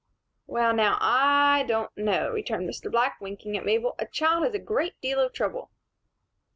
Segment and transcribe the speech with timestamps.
[0.47, 2.89] "Well now, I don't know," returned Mr.
[2.91, 3.93] Black, winking at Mabel.
[3.99, 5.69] "A child is a great deal of trouble."